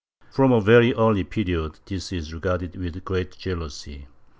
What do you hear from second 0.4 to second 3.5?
a very early period this was regarded with great